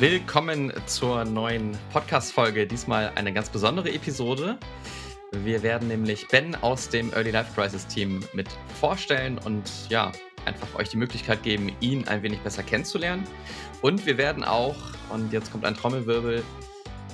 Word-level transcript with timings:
Willkommen 0.00 0.72
zur 0.86 1.24
neuen 1.24 1.76
Podcast-Folge. 1.92 2.68
Diesmal 2.68 3.10
eine 3.16 3.32
ganz 3.32 3.48
besondere 3.48 3.90
Episode. 3.90 4.56
Wir 5.32 5.64
werden 5.64 5.88
nämlich 5.88 6.28
Ben 6.28 6.54
aus 6.54 6.88
dem 6.88 7.12
Early 7.12 7.32
Life 7.32 7.52
Crisis 7.52 7.84
Team 7.88 8.22
mit 8.32 8.46
vorstellen 8.78 9.38
und 9.38 9.68
ja, 9.88 10.12
einfach 10.44 10.72
euch 10.76 10.88
die 10.88 10.98
Möglichkeit 10.98 11.42
geben, 11.42 11.72
ihn 11.80 12.06
ein 12.06 12.22
wenig 12.22 12.38
besser 12.38 12.62
kennenzulernen. 12.62 13.26
Und 13.82 14.06
wir 14.06 14.16
werden 14.18 14.44
auch, 14.44 14.76
und 15.10 15.32
jetzt 15.32 15.50
kommt 15.50 15.64
ein 15.64 15.74
Trommelwirbel, 15.74 16.44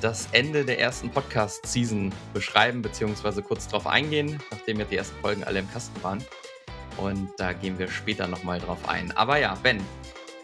das 0.03 0.29
Ende 0.33 0.67
der 0.67 0.79
ersten 0.79 1.09
Podcast-Season 1.09 2.13
beschreiben, 2.35 2.83
beziehungsweise 2.83 3.41
kurz 3.41 3.67
darauf 3.67 3.87
eingehen, 3.87 4.39
nachdem 4.51 4.79
ja 4.79 4.85
die 4.85 4.97
ersten 4.99 5.19
Folgen 5.23 5.43
alle 5.43 5.61
im 5.61 5.73
Kasten 5.73 6.03
waren. 6.03 6.23
Und 6.99 7.31
da 7.39 7.55
gehen 7.55 7.79
wir 7.79 7.89
später 7.89 8.29
nochmal 8.29 8.61
drauf 8.61 8.87
ein. 8.87 9.11
Aber 9.17 9.39
ja, 9.39 9.55
Ben, 9.63 9.81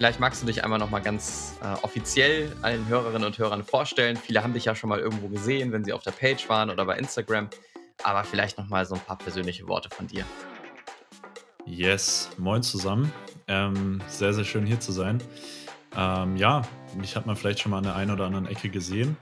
vielleicht 0.01 0.19
magst 0.19 0.41
du 0.41 0.47
dich 0.47 0.65
einmal 0.65 0.79
nochmal 0.79 1.03
ganz 1.03 1.59
äh, 1.63 1.75
offiziell 1.85 2.57
allen 2.63 2.89
Hörerinnen 2.89 3.27
und 3.27 3.37
Hörern 3.37 3.63
vorstellen. 3.63 4.17
Viele 4.17 4.43
haben 4.43 4.55
dich 4.55 4.65
ja 4.65 4.75
schon 4.75 4.89
mal 4.89 4.99
irgendwo 4.99 5.29
gesehen, 5.29 5.73
wenn 5.73 5.85
sie 5.85 5.93
auf 5.93 6.03
der 6.03 6.13
Page 6.13 6.49
waren 6.49 6.71
oder 6.71 6.87
bei 6.87 6.97
Instagram. 6.97 7.51
Aber 8.03 8.25
vielleicht 8.25 8.57
nochmal 8.57 8.87
so 8.87 8.95
ein 8.95 9.01
paar 9.03 9.19
persönliche 9.19 9.69
Worte 9.69 9.91
von 9.95 10.07
dir. 10.07 10.25
Yes, 11.67 12.31
moin 12.39 12.63
zusammen. 12.63 13.13
Ähm, 13.47 14.01
sehr, 14.09 14.33
sehr 14.33 14.45
schön 14.45 14.65
hier 14.65 14.81
zu 14.81 14.91
sein. 14.91 15.23
Ähm, 15.95 16.35
ja, 16.39 16.63
mich 16.97 17.15
hat 17.15 17.27
man 17.27 17.37
vielleicht 17.37 17.61
schon 17.61 17.69
mal 17.69 17.77
an 17.77 17.85
der 17.85 17.95
einen 17.95 18.11
oder 18.11 18.25
anderen 18.25 18.47
Ecke 18.47 18.71
gesehen. 18.71 19.19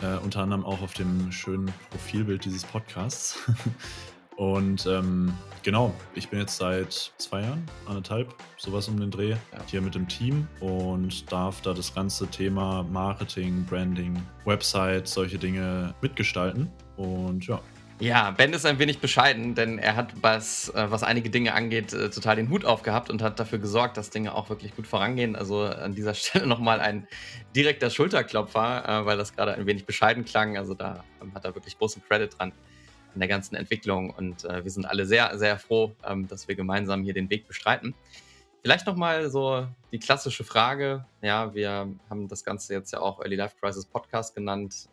Äh, 0.00 0.16
unter 0.24 0.40
anderem 0.40 0.64
auch 0.64 0.80
auf 0.80 0.94
dem 0.94 1.32
schönen 1.32 1.70
Profilbild 1.90 2.46
dieses 2.46 2.64
Podcasts. 2.64 3.38
Und 4.36 4.86
ähm, 4.86 5.32
genau, 5.62 5.94
ich 6.14 6.28
bin 6.28 6.40
jetzt 6.40 6.56
seit 6.56 7.12
zwei 7.18 7.42
Jahren, 7.42 7.64
anderthalb, 7.86 8.34
sowas 8.56 8.88
um 8.88 8.98
den 8.98 9.10
Dreh, 9.10 9.30
ja. 9.30 9.38
hier 9.66 9.80
mit 9.80 9.94
dem 9.94 10.08
Team 10.08 10.48
und 10.60 11.30
darf 11.30 11.60
da 11.62 11.72
das 11.72 11.94
ganze 11.94 12.26
Thema 12.26 12.82
Marketing, 12.82 13.64
Branding, 13.64 14.20
Website, 14.44 15.06
solche 15.06 15.38
Dinge 15.38 15.94
mitgestalten. 16.00 16.70
Und 16.96 17.46
ja, 17.46 17.60
ja, 18.00 18.32
Ben 18.32 18.52
ist 18.52 18.66
ein 18.66 18.80
wenig 18.80 18.98
bescheiden, 18.98 19.54
denn 19.54 19.78
er 19.78 19.94
hat, 19.94 20.14
was, 20.20 20.68
äh, 20.70 20.90
was 20.90 21.04
einige 21.04 21.30
Dinge 21.30 21.54
angeht, 21.54 21.92
äh, 21.92 22.10
total 22.10 22.34
den 22.34 22.50
Hut 22.50 22.64
aufgehabt 22.64 23.08
und 23.08 23.22
hat 23.22 23.38
dafür 23.38 23.60
gesorgt, 23.60 23.96
dass 23.96 24.10
Dinge 24.10 24.34
auch 24.34 24.48
wirklich 24.50 24.74
gut 24.74 24.88
vorangehen. 24.88 25.36
Also 25.36 25.62
an 25.62 25.94
dieser 25.94 26.14
Stelle 26.14 26.46
nochmal 26.46 26.80
ein 26.80 27.06
direkter 27.54 27.90
Schulterklopfer, 27.90 29.02
äh, 29.02 29.06
weil 29.06 29.16
das 29.16 29.36
gerade 29.36 29.54
ein 29.54 29.66
wenig 29.66 29.86
bescheiden 29.86 30.24
klang. 30.24 30.56
Also 30.56 30.74
da 30.74 31.04
hat 31.34 31.44
er 31.44 31.54
wirklich 31.54 31.78
großen 31.78 32.02
Credit 32.02 32.36
dran 32.36 32.52
an 33.14 33.20
der 33.20 33.28
ganzen 33.28 33.54
Entwicklung 33.54 34.10
und 34.10 34.44
wir 34.44 34.70
sind 34.70 34.84
alle 34.86 35.06
sehr, 35.06 35.38
sehr 35.38 35.58
froh, 35.58 35.94
ähm, 36.04 36.28
dass 36.28 36.48
wir 36.48 36.56
gemeinsam 36.56 37.02
hier 37.02 37.14
den 37.14 37.30
Weg 37.30 37.46
bestreiten. 37.46 37.94
Vielleicht 38.62 38.86
nochmal 38.86 39.30
so 39.30 39.66
die 39.92 39.98
klassische 39.98 40.42
Frage. 40.42 41.04
Ja, 41.22 41.54
wir 41.54 41.88
haben 42.10 42.28
das 42.28 42.44
Ganze 42.44 42.74
jetzt 42.74 42.92
ja 42.92 43.00
auch 43.00 43.20
Early 43.20 43.36
Life 43.36 43.56
Crisis 43.60 43.84
Podcast 43.84 44.34
genannt 44.34 44.88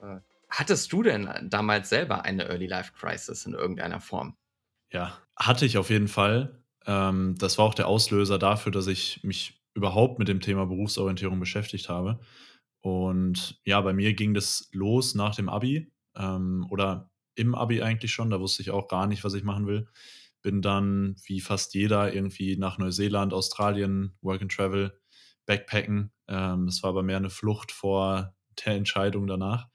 Hattest 0.52 0.92
du 0.92 1.02
denn 1.02 1.30
damals 1.49 1.88
selber 1.88 2.25
eine 2.25 2.44
Early 2.44 2.67
Life 2.67 2.92
Crisis 2.99 3.45
in 3.45 3.53
irgendeiner 3.53 4.02
Form? 4.02 4.36
Ja, 4.92 5.17
hatte 5.38 5.66
ich 5.66 5.77
auf 5.77 5.89
jeden 5.89 6.09
Fall. 6.09 6.61
Ähm, 6.86 7.36
das 7.38 7.58
war 7.58 7.66
auch 7.66 7.73
der 7.73 7.88
Auslöser 7.88 8.38
dafür, 8.38 8.73
dass 8.73 8.88
ich 8.88 9.23
mich 9.23 9.64
überhaupt 9.73 10.19
mit 10.19 10.27
dem 10.27 10.42
Thema 10.42 10.66
Berufsorientierung 10.66 11.39
beschäftigt 11.39 11.88
habe. 11.88 12.19
Und 12.81 13.61
ja, 13.64 13.80
bei 13.80 13.94
mir 13.94 14.14
ging 14.14 14.33
das 14.33 14.67
los 14.73 15.16
nach 15.16 15.36
dem 15.36 15.47
Abi 15.47 15.89
ähm, 16.17 16.67
oder 16.69 17.09
im 17.36 17.56
Abi 17.56 17.82
eigentlich 17.82 18.12
schon. 18.12 18.30
Da 18.30 18.40
wusste 18.40 18.62
ich 18.62 18.72
auch 18.72 18.88
gar 18.88 19.08
nicht, 19.08 19.24
was 19.24 19.34
ich 19.34 19.44
machen 19.44 19.68
will. 19.68 19.88
Bin 20.42 20.62
dann, 20.62 21.16
wie 21.26 21.40
fast 21.40 21.73
jeder, 21.73 22.14
irgendwie 22.14 22.58
nach 22.58 22.78
Neuseeland, 22.78 23.34
Australien, 23.34 24.18
Work 24.22 24.42
and 24.42 24.52
Travel, 24.52 25.00
Backpacken. 25.46 26.12
Ähm, 26.28 26.66
das 26.66 26.82
war 26.84 26.90
aber 26.90 27.04
mehr 27.04 27.18
eine 27.18 27.30
Flucht 27.30 27.72
vor 27.72 28.36
der 28.66 28.76
Entscheidung 28.76 29.28
danach. 29.28 29.67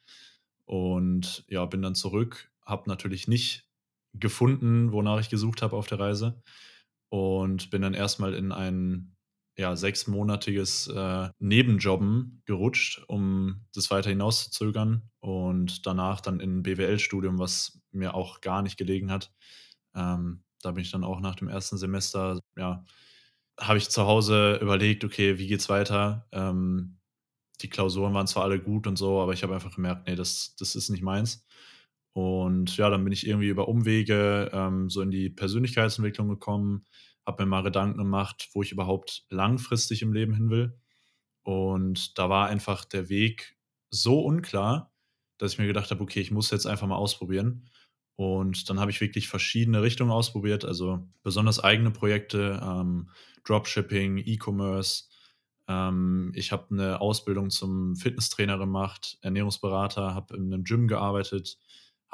Und 0.65 1.45
ja, 1.49 1.65
bin 1.67 1.83
dann 1.83 1.95
zurück, 1.95 2.51
habe 2.65 2.89
natürlich 2.91 3.29
nicht 3.29 3.69
gefunden, 4.15 4.93
wonach 4.93 5.21
ich 5.21 5.29
gesucht 5.29 5.63
habe 5.63 5.77
auf 5.77 5.87
der 5.87 6.01
Reise. 6.01 6.43
Und 7.09 7.71
bin 7.71 7.83
dann 7.83 7.95
erstmal 7.95 8.35
in 8.35 8.51
ein 8.53 9.16
ja, 9.57 9.75
sechsmonatiges 9.75 10.89
äh, 10.89 11.31
Nebenjobben 11.39 12.43
gerutscht, 12.45 13.03
um 13.09 13.67
das 13.75 13.91
weiter 13.91 14.11
hinauszuzögern. 14.11 15.11
Und 15.21 15.87
danach 15.87 16.21
dann 16.21 16.41
in 16.41 16.59
ein 16.59 16.63
BWL-Studium, 16.63 17.39
was 17.39 17.81
mir 17.91 18.15
auch 18.15 18.41
gar 18.41 18.63
nicht 18.63 18.77
gelegen 18.77 19.11
hat. 19.11 19.33
Ähm, 19.95 20.45
da 20.63 20.73
bin 20.73 20.83
ich 20.83 20.91
dann 20.91 21.05
auch 21.05 21.21
nach 21.21 21.37
dem 21.37 21.49
ersten 21.49 21.79
Semester, 21.79 22.41
ja, 22.57 22.85
habe 23.59 23.79
ich 23.79 23.89
zu 23.89 24.07
Hause 24.07 24.59
überlegt, 24.61 25.05
okay, 25.05 25.39
wie 25.39 25.47
geht's 25.47 25.69
weiter? 25.69 26.29
Ähm, 26.33 26.99
die 27.63 27.71
Klausuren 27.71 28.13
waren 28.13 28.27
zwar 28.27 28.45
alle 28.45 28.61
gut 28.61 28.87
und 28.87 28.97
so, 28.97 29.21
aber 29.23 29.33
ich 29.33 29.43
habe 29.43 29.55
einfach 29.55 29.75
gemerkt, 29.75 30.07
nee, 30.07 30.15
das, 30.17 30.55
das 30.59 30.77
ist 30.77 30.91
nicht 30.91 31.03
meins. 31.03 31.47
Und 32.17 32.79
ja, 32.79 32.89
dann 32.89 33.05
bin 33.05 33.13
ich 33.13 33.27
irgendwie 33.27 33.49
über 33.49 33.69
Umwege 33.69 34.49
ähm, 34.51 34.89
so 34.89 35.03
in 35.03 35.11
die 35.11 35.29
Persönlichkeitsentwicklung 35.29 36.31
gekommen, 36.31 36.87
habe 37.27 37.43
mir 37.45 37.51
mal 37.51 37.63
Gedanken 37.63 37.99
gemacht, 37.99 38.49
wo 38.55 38.63
ich 38.63 38.73
überhaupt 38.73 39.27
langfristig 39.29 40.01
im 40.01 40.15
Leben 40.15 40.33
hin 40.33 40.49
will. 40.49 40.81
Und 41.43 42.19
da 42.19 42.31
war 42.31 42.49
einfach 42.49 42.87
der 42.87 43.11
Weg 43.11 43.59
so 43.91 44.21
unklar, 44.21 44.95
dass 45.37 45.53
ich 45.53 45.59
mir 45.59 45.67
gedacht 45.67 45.91
habe, 45.91 46.03
okay, 46.03 46.21
ich 46.21 46.31
muss 46.31 46.51
jetzt 46.51 46.65
einfach 46.65 46.87
mal 46.87 46.97
ausprobieren. 46.97 47.69
Und 48.15 48.71
dann 48.71 48.81
habe 48.81 48.91
ich 48.91 49.03
wirklich 49.03 49.29
verschiedene 49.29 49.83
Richtungen 49.83 50.11
ausprobiert, 50.11 50.65
also 50.65 51.07
besonders 51.23 51.63
eigene 51.63 51.91
Projekte, 51.91 52.63
ähm, 52.63 53.11
Dropshipping, 53.45 54.17
E-Commerce, 54.25 55.05
ähm, 55.69 56.33
ich 56.35 56.51
habe 56.51 56.69
eine 56.71 57.03
Ausbildung 57.03 57.51
zum 57.51 57.95
Fitnesstrainer 57.95 58.57
gemacht, 58.57 59.19
Ernährungsberater, 59.21 60.15
habe 60.15 60.35
in 60.35 60.45
einem 60.51 60.65
Gym 60.65 60.89
gearbeitet, 60.89 61.59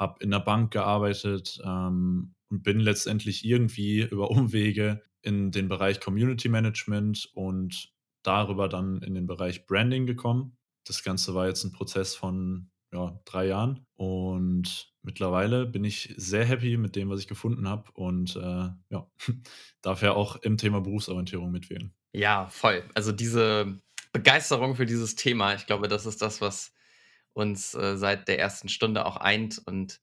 habe 0.03 0.23
in 0.23 0.29
der 0.31 0.39
Bank 0.39 0.71
gearbeitet 0.71 1.59
ähm, 1.65 2.35
und 2.49 2.63
bin 2.63 2.79
letztendlich 2.79 3.45
irgendwie 3.45 4.01
über 4.11 4.29
Umwege 4.29 5.01
in 5.21 5.51
den 5.51 5.69
Bereich 5.69 5.99
Community 5.99 6.49
Management 6.49 7.29
und 7.33 7.91
darüber 8.23 8.69
dann 8.69 9.01
in 9.01 9.15
den 9.15 9.25
Bereich 9.25 9.65
Branding 9.65 10.05
gekommen. 10.05 10.57
Das 10.85 11.03
Ganze 11.03 11.33
war 11.33 11.47
jetzt 11.47 11.63
ein 11.63 11.71
Prozess 11.71 12.15
von 12.15 12.69
ja, 12.93 13.19
drei 13.25 13.47
Jahren 13.47 13.85
und 13.95 14.93
mittlerweile 15.01 15.65
bin 15.65 15.83
ich 15.83 16.13
sehr 16.17 16.45
happy 16.45 16.77
mit 16.77 16.95
dem, 16.95 17.09
was 17.09 17.21
ich 17.21 17.27
gefunden 17.27 17.67
habe 17.67 17.91
und 17.93 18.35
äh, 18.35 18.69
ja, 18.89 19.09
darf 19.81 20.01
ja 20.01 20.13
auch 20.13 20.35
im 20.37 20.57
Thema 20.57 20.81
Berufsorientierung 20.81 21.51
mitwählen. 21.51 21.93
Ja, 22.13 22.47
voll. 22.47 22.83
Also 22.93 23.11
diese 23.11 23.79
Begeisterung 24.11 24.75
für 24.75 24.85
dieses 24.85 25.15
Thema, 25.15 25.55
ich 25.55 25.65
glaube, 25.65 25.87
das 25.87 26.05
ist 26.05 26.21
das, 26.21 26.39
was 26.39 26.73
uns 27.33 27.73
äh, 27.73 27.97
seit 27.97 28.27
der 28.27 28.39
ersten 28.39 28.69
Stunde 28.69 29.05
auch 29.05 29.17
eint 29.17 29.61
und 29.65 29.99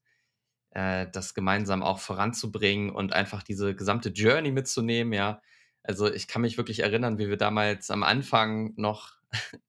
äh, 0.71 1.07
das 1.13 1.35
gemeinsam 1.35 1.83
auch 1.83 1.99
voranzubringen 1.99 2.91
und 2.91 3.13
einfach 3.13 3.43
diese 3.43 3.75
gesamte 3.75 4.11
Journey 4.11 4.53
mitzunehmen, 4.53 5.13
ja. 5.13 5.41
Also 5.83 6.13
ich 6.13 6.29
kann 6.29 6.43
mich 6.43 6.59
wirklich 6.59 6.81
erinnern, 6.81 7.19
wie 7.19 7.29
wir 7.29 7.37
damals 7.37 7.91
am 7.91 8.03
Anfang 8.03 8.75
noch 8.77 9.15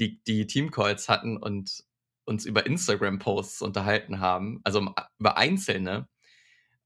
die, 0.00 0.22
die 0.24 0.46
Teamcalls 0.46 1.08
hatten 1.08 1.36
und 1.36 1.84
uns 2.24 2.46
über 2.46 2.66
Instagram-Posts 2.66 3.62
unterhalten 3.62 4.20
haben, 4.20 4.60
also 4.64 4.94
über 5.18 5.36
einzelne. 5.36 6.08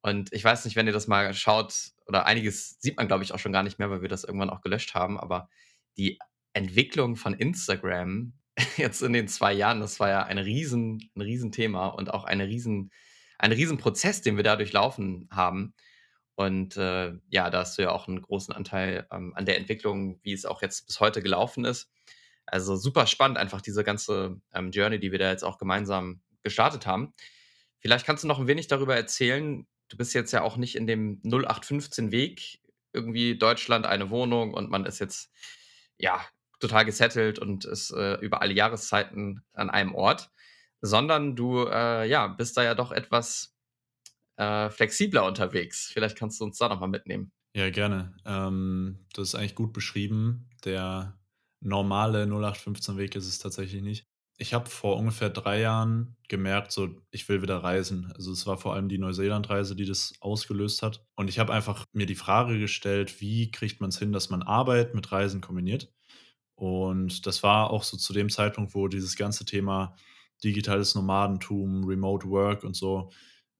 Und 0.00 0.32
ich 0.32 0.44
weiß 0.44 0.64
nicht, 0.64 0.76
wenn 0.76 0.86
ihr 0.86 0.92
das 0.92 1.06
mal 1.06 1.32
schaut, 1.34 1.92
oder 2.06 2.26
einiges 2.26 2.78
sieht 2.80 2.96
man, 2.96 3.08
glaube 3.08 3.24
ich, 3.24 3.32
auch 3.32 3.38
schon 3.38 3.52
gar 3.52 3.62
nicht 3.62 3.78
mehr, 3.78 3.90
weil 3.90 4.02
wir 4.02 4.08
das 4.08 4.24
irgendwann 4.24 4.50
auch 4.50 4.60
gelöscht 4.60 4.94
haben, 4.94 5.18
aber 5.18 5.48
die 5.96 6.18
Entwicklung 6.52 7.16
von 7.16 7.34
Instagram 7.34 8.34
jetzt 8.76 9.02
in 9.02 9.12
den 9.12 9.28
zwei 9.28 9.52
Jahren, 9.52 9.80
das 9.80 10.00
war 10.00 10.08
ja 10.08 10.22
ein 10.24 10.38
riesen, 10.38 11.10
ein 11.16 11.22
Riesenthema 11.22 11.88
und 11.88 12.12
auch 12.12 12.24
eine 12.24 12.46
riesen, 12.46 12.90
ein 13.38 13.52
Riesenprozess, 13.52 14.22
den 14.22 14.36
wir 14.36 14.44
dadurch 14.44 14.72
laufen 14.72 15.28
haben. 15.30 15.74
Und 16.36 16.76
äh, 16.76 17.12
ja, 17.28 17.50
da 17.50 17.60
hast 17.60 17.78
du 17.78 17.82
ja 17.82 17.90
auch 17.90 18.08
einen 18.08 18.20
großen 18.20 18.54
Anteil 18.54 19.06
ähm, 19.12 19.32
an 19.36 19.46
der 19.46 19.56
Entwicklung, 19.56 20.18
wie 20.22 20.32
es 20.32 20.44
auch 20.44 20.62
jetzt 20.62 20.86
bis 20.86 21.00
heute 21.00 21.22
gelaufen 21.22 21.64
ist. 21.64 21.90
Also 22.46 22.76
super 22.76 23.06
spannend, 23.06 23.38
einfach 23.38 23.60
diese 23.60 23.84
ganze 23.84 24.40
ähm, 24.52 24.70
Journey, 24.70 24.98
die 24.98 25.12
wir 25.12 25.18
da 25.18 25.30
jetzt 25.30 25.44
auch 25.44 25.58
gemeinsam 25.58 26.20
gestartet 26.42 26.86
haben. 26.86 27.14
Vielleicht 27.78 28.06
kannst 28.06 28.24
du 28.24 28.28
noch 28.28 28.38
ein 28.38 28.46
wenig 28.46 28.66
darüber 28.66 28.96
erzählen, 28.96 29.66
du 29.88 29.96
bist 29.96 30.14
jetzt 30.14 30.32
ja 30.32 30.42
auch 30.42 30.56
nicht 30.56 30.76
in 30.76 30.86
dem 30.86 31.20
0815-Weg, 31.22 32.60
irgendwie 32.92 33.36
Deutschland 33.36 33.86
eine 33.86 34.10
Wohnung 34.10 34.54
und 34.54 34.70
man 34.70 34.86
ist 34.86 34.98
jetzt, 35.00 35.30
ja, 35.98 36.24
total 36.64 36.84
gesettelt 36.86 37.38
und 37.38 37.66
ist 37.66 37.90
äh, 37.90 38.14
über 38.20 38.40
alle 38.40 38.54
Jahreszeiten 38.54 39.44
an 39.52 39.68
einem 39.68 39.94
Ort, 39.94 40.30
sondern 40.80 41.36
du, 41.36 41.66
äh, 41.66 42.08
ja, 42.08 42.26
bist 42.26 42.56
da 42.56 42.62
ja 42.62 42.74
doch 42.74 42.90
etwas 42.90 43.54
äh, 44.36 44.70
flexibler 44.70 45.26
unterwegs. 45.26 45.90
Vielleicht 45.92 46.16
kannst 46.16 46.40
du 46.40 46.44
uns 46.44 46.56
da 46.56 46.68
nochmal 46.68 46.88
mitnehmen. 46.88 47.32
Ja, 47.54 47.68
gerne. 47.70 48.16
Ähm, 48.24 49.06
das 49.12 49.28
ist 49.28 49.34
eigentlich 49.34 49.54
gut 49.54 49.72
beschrieben. 49.74 50.48
Der 50.64 51.18
normale 51.60 52.24
0815-Weg 52.24 53.14
ist 53.14 53.28
es 53.28 53.38
tatsächlich 53.38 53.82
nicht 53.82 54.06
ich 54.36 54.52
habe 54.52 54.68
vor 54.68 54.96
ungefähr 54.96 55.30
drei 55.30 55.60
Jahren 55.60 56.16
gemerkt, 56.28 56.72
so 56.72 56.88
ich 57.10 57.28
will 57.28 57.42
wieder 57.42 57.58
reisen. 57.58 58.12
Also 58.16 58.32
es 58.32 58.46
war 58.46 58.58
vor 58.58 58.74
allem 58.74 58.88
die 58.88 58.98
Neuseeland-Reise, 58.98 59.76
die 59.76 59.84
das 59.84 60.14
ausgelöst 60.20 60.82
hat. 60.82 61.04
Und 61.14 61.28
ich 61.28 61.38
habe 61.38 61.52
einfach 61.52 61.84
mir 61.92 62.06
die 62.06 62.16
Frage 62.16 62.58
gestellt, 62.58 63.20
wie 63.20 63.50
kriegt 63.50 63.80
man 63.80 63.90
es 63.90 63.98
hin, 63.98 64.12
dass 64.12 64.30
man 64.30 64.42
Arbeit 64.42 64.94
mit 64.94 65.12
Reisen 65.12 65.40
kombiniert? 65.40 65.92
Und 66.54 67.26
das 67.26 67.42
war 67.42 67.70
auch 67.70 67.82
so 67.82 67.96
zu 67.96 68.12
dem 68.12 68.28
Zeitpunkt, 68.30 68.74
wo 68.74 68.88
dieses 68.88 69.16
ganze 69.16 69.44
Thema 69.44 69.96
digitales 70.42 70.94
Nomadentum, 70.94 71.84
Remote 71.84 72.28
Work 72.28 72.64
und 72.64 72.76
so 72.76 73.10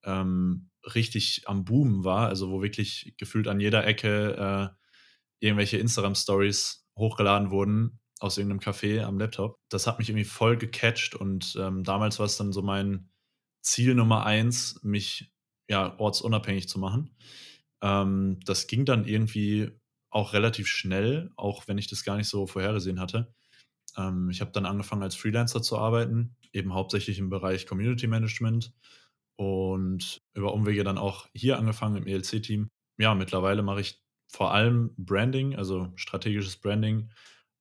ähm, 0.05 0.71
richtig 0.95 1.45
am 1.47 1.65
Boomen 1.65 2.05
war. 2.05 2.29
Also 2.29 2.51
wo 2.51 2.63
wirklich 2.63 3.15
gefühlt 3.19 3.49
an 3.49 3.61
jeder 3.61 3.87
Ecke 3.87 4.73
äh, 4.73 5.45
irgendwelche 5.45 5.79
Instagram-Stories 5.79 6.87
hochgeladen 6.97 7.51
wurden 7.51 8.01
aus 8.21 8.39
irgendeinem 8.39 8.61
Café 8.61 9.03
am 9.03 9.19
Laptop. 9.19 9.59
Das 9.69 9.87
hat 9.87 9.99
mich 9.99 10.09
irgendwie 10.09 10.25
voll 10.25 10.57
gecatcht 10.57 11.15
und 11.15 11.57
ähm, 11.61 11.85
damals 11.85 12.19
war 12.19 12.27
es 12.27 12.37
dann 12.37 12.53
so 12.53 12.63
mein 12.63 13.11
Ziel 13.63 13.95
Nummer 13.95 14.25
eins, 14.25 14.81
mich 14.83 15.33
ja 15.69 15.99
ortsunabhängig 15.99 16.69
zu 16.69 16.79
machen. 16.79 17.17
Ähm, 17.83 18.41
das 18.45 18.67
ging 18.67 18.85
dann 18.85 19.05
irgendwie 19.07 19.73
auch 20.15 20.33
relativ 20.33 20.69
schnell, 20.69 21.33
auch 21.37 21.67
wenn 21.67 21.77
ich 21.77 21.89
das 21.89 22.05
gar 22.05 22.17
nicht 22.17 22.29
so 22.29 22.47
vorhergesehen 22.47 23.01
hatte. 23.01 23.35
Ähm, 23.97 24.31
ich 24.31 24.41
habe 24.41 24.53
dann 24.53 24.65
angefangen 24.65 25.03
als 25.03 25.17
Freelancer 25.17 25.61
zu 25.61 25.77
arbeiten, 25.77 26.37
eben 26.53 26.73
hauptsächlich 26.73 27.19
im 27.19 27.31
Bereich 27.31 27.67
Community 27.67 28.07
Management 28.07 28.73
und 29.37 30.23
über 30.35 30.55
Umwege 30.55 30.85
dann 30.85 30.99
auch 30.99 31.27
hier 31.35 31.59
angefangen 31.59 31.97
im 31.97 32.07
ELC-Team. 32.07 32.71
Ja, 32.97 33.17
mittlerweile 33.17 33.63
mache 33.65 33.81
ich 33.81 34.01
vor 34.29 34.55
allem 34.55 34.95
Branding, 34.97 35.57
also 35.57 35.93
strategisches 35.97 36.57
Branding 36.57 37.11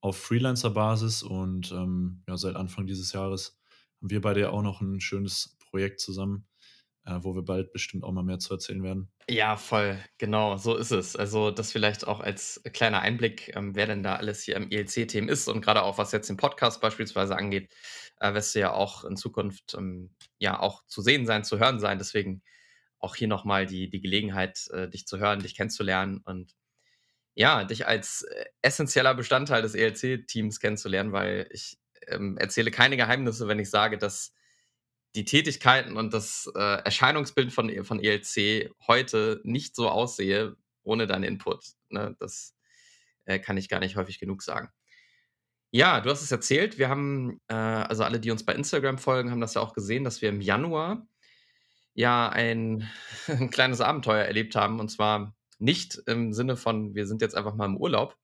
auf 0.02 0.18
Freelancer-Basis 0.18 1.24
und 1.24 1.72
ähm, 1.72 2.22
ja, 2.28 2.38
seit 2.38 2.56
Anfang 2.56 2.86
dieses 2.86 3.14
Jahres 3.14 3.60
haben 4.00 4.12
wir 4.12 4.22
beide 4.22 4.42
ja 4.42 4.50
auch 4.52 4.62
noch 4.62 4.80
ein 4.82 5.02
schönes 5.02 5.58
Projekt 5.72 6.02
zusammen, 6.02 6.46
äh, 7.06 7.20
wo 7.22 7.36
wir 7.36 7.44
bald 7.44 7.72
bestimmt 7.72 8.04
auch 8.04 8.12
mal 8.12 8.24
mehr 8.24 8.40
zu 8.40 8.54
erzählen 8.54 8.84
werden. 8.84 9.12
Ja, 9.30 9.58
voll, 9.58 9.98
genau, 10.18 10.58
so 10.58 10.76
ist 10.76 10.92
es. 10.92 11.16
Also 11.16 11.52
das 11.52 11.72
vielleicht 11.72 12.08
auch 12.08 12.20
als 12.20 12.62
kleiner 12.74 13.02
Einblick, 13.02 13.56
ähm, 13.56 13.76
wer 13.76 13.88
denn 13.88 14.04
da 14.04 14.16
alles 14.16 14.44
hier 14.44 14.56
im 14.56 14.70
ELC-Team 14.72 15.30
ist 15.30 15.48
und 15.48 15.62
gerade 15.62 15.84
auch 15.84 15.98
was 15.98 16.12
jetzt 16.12 16.30
den 16.30 16.38
Podcast 16.38 16.82
beispielsweise 16.82 17.36
angeht, 17.36 17.74
äh, 18.20 18.34
wirst 18.34 18.56
du 18.56 18.60
ja 18.60 18.74
auch 18.74 19.04
in 19.04 19.18
Zukunft 19.18 19.74
ähm, 19.78 20.12
ja 20.40 20.60
auch 20.60 20.86
zu 20.88 21.02
sehen 21.02 21.26
sein, 21.26 21.44
zu 21.44 21.60
hören 21.60 21.80
sein. 21.80 21.98
Deswegen 21.98 22.42
auch 23.00 23.16
hier 23.16 23.28
nochmal 23.28 23.66
die, 23.66 23.90
die 23.90 24.02
Gelegenheit, 24.02 24.68
äh, 24.72 24.90
dich 24.90 25.06
zu 25.06 25.20
hören, 25.20 25.42
dich 25.42 25.56
kennenzulernen 25.56 26.22
und 26.24 26.54
ja, 27.36 27.64
dich 27.66 27.88
als 27.88 28.22
äh, 28.24 28.46
essentieller 28.62 29.14
Bestandteil 29.16 29.62
des 29.62 29.76
ELC-Teams 29.76 30.60
kennenzulernen, 30.60 31.12
weil 31.12 31.48
ich 31.52 31.78
ähm, 32.08 32.38
erzähle 32.38 32.72
keine 32.72 32.96
Geheimnisse, 32.96 33.48
wenn 33.48 33.60
ich 33.60 33.70
sage, 33.70 33.98
dass 33.98 34.34
die 35.16 35.26
Tätigkeiten 35.26 35.98
und 35.98 36.14
das 36.14 36.52
äh, 36.56 36.60
Erscheinungsbild 36.84 37.54
von, 37.54 37.70
e, 37.70 37.84
von 37.84 38.00
ELC 38.00 38.72
heute 38.88 39.42
nicht 39.44 39.76
so 39.76 39.90
aussehe 39.90 40.56
ohne 40.84 41.08
deinen 41.08 41.24
Input. 41.24 41.64
Ne? 41.90 42.16
Das 42.20 42.56
äh, 43.26 43.40
kann 43.40 43.58
ich 43.58 43.70
gar 43.70 43.80
nicht 43.80 43.96
häufig 43.96 44.20
genug 44.20 44.42
sagen. 44.42 44.70
Ja, 45.72 46.02
du 46.02 46.10
hast 46.10 46.22
es 46.22 46.32
erzählt. 46.32 46.78
Wir 46.78 46.90
haben, 46.90 47.42
äh, 47.48 47.56
also 47.56 48.04
alle, 48.04 48.20
die 48.20 48.32
uns 48.32 48.46
bei 48.46 48.54
Instagram 48.54 48.98
folgen, 48.98 49.32
haben 49.32 49.42
das 49.42 49.56
ja 49.56 49.62
auch 49.62 49.74
gesehen, 49.74 50.04
dass 50.04 50.22
wir 50.22 50.30
im 50.30 50.42
Januar 50.42 51.08
ja 51.94 52.30
ein, 52.30 52.90
ein 53.28 53.50
kleines 53.50 53.82
Abenteuer 53.82 54.24
erlebt 54.24 54.56
haben. 54.56 54.80
Und 54.80 54.90
zwar 54.90 55.36
nicht 55.60 55.96
im 56.08 56.34
Sinne 56.34 56.58
von, 56.58 56.96
wir 56.96 57.08
sind 57.08 57.22
jetzt 57.22 57.36
einfach 57.36 57.56
mal 57.56 57.66
im 57.66 57.78
Urlaub, 57.78 58.18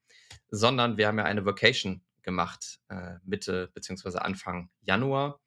sondern 0.50 0.98
wir 0.98 1.08
haben 1.08 1.18
ja 1.18 1.26
eine 1.26 1.46
Vacation 1.46 2.04
gemacht, 2.22 2.80
äh, 2.90 3.16
Mitte 3.24 3.72
bzw. 3.74 4.20
Anfang 4.20 4.70
Januar. 4.82 5.40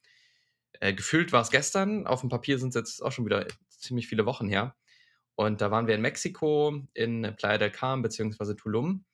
Äh, 0.81 0.95
gefühlt 0.95 1.33
war 1.33 1.43
es 1.43 1.51
gestern, 1.51 2.07
auf 2.07 2.21
dem 2.21 2.29
Papier 2.29 2.59
sind 2.59 2.71
es 2.71 2.75
jetzt 2.75 3.03
auch 3.03 3.13
schon 3.13 3.25
wieder 3.25 3.47
ziemlich 3.69 4.09
viele 4.09 4.27
Wochen 4.27 4.49
her. 4.49 4.75
Und 5.35 5.61
da 5.61 5.71
waren 5.71 5.87
wir 5.87 5.95
in 5.95 6.03
Mexiko, 6.03 6.83
in 6.95 7.35
Playa 7.37 7.59
del 7.59 7.71
Carmen 7.71 8.03
bzw. 8.03 8.55
Tulum. 8.55 9.05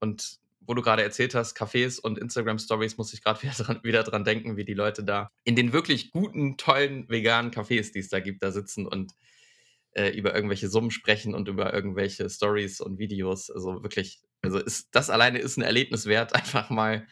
Und 0.00 0.40
wo 0.66 0.74
du 0.74 0.82
gerade 0.82 1.02
erzählt 1.02 1.34
hast, 1.34 1.56
Cafés 1.56 2.00
und 2.00 2.18
Instagram-Stories, 2.18 2.96
muss 2.96 3.12
ich 3.12 3.22
gerade 3.22 3.42
wieder, 3.42 3.82
wieder 3.82 4.02
dran 4.02 4.24
denken, 4.24 4.56
wie 4.56 4.64
die 4.64 4.74
Leute 4.74 5.04
da 5.04 5.30
in 5.44 5.56
den 5.56 5.72
wirklich 5.72 6.10
guten, 6.10 6.56
tollen 6.56 7.08
veganen 7.08 7.50
Cafés, 7.50 7.92
die 7.92 8.00
es 8.00 8.08
da 8.08 8.20
gibt, 8.20 8.42
da 8.42 8.50
sitzen 8.50 8.86
und 8.86 9.12
äh, 9.94 10.10
über 10.10 10.34
irgendwelche 10.34 10.68
Summen 10.68 10.90
sprechen 10.90 11.34
und 11.34 11.48
über 11.48 11.72
irgendwelche 11.72 12.28
Stories 12.30 12.80
und 12.80 12.98
Videos. 12.98 13.50
Also 13.50 13.82
wirklich, 13.82 14.20
also 14.42 14.58
ist, 14.58 14.88
das 14.92 15.10
alleine 15.10 15.38
ist 15.38 15.56
ein 15.56 15.62
Erlebnis 15.62 16.06
wert, 16.06 16.34
einfach 16.34 16.70
mal 16.70 17.06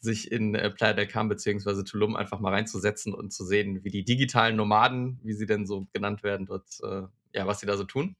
sich 0.00 0.30
in 0.30 0.54
äh, 0.54 0.70
Playa 0.70 0.92
del 0.92 1.06
Carmen 1.06 1.30
bzw. 1.30 1.84
Tulum 1.84 2.16
einfach 2.16 2.40
mal 2.40 2.52
reinzusetzen 2.52 3.14
und 3.14 3.32
zu 3.32 3.44
sehen, 3.44 3.84
wie 3.84 3.90
die 3.90 4.04
digitalen 4.04 4.56
Nomaden, 4.56 5.20
wie 5.22 5.32
sie 5.32 5.46
denn 5.46 5.66
so 5.66 5.86
genannt 5.92 6.22
werden, 6.22 6.46
dort, 6.46 6.66
äh, 6.82 7.02
ja, 7.32 7.46
was 7.46 7.60
sie 7.60 7.66
da 7.66 7.76
so 7.76 7.84
tun. 7.84 8.16